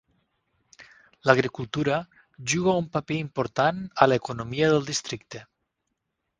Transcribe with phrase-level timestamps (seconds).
[1.25, 1.99] L"agricultura
[2.53, 5.47] juga un paper important a l"economia del districte.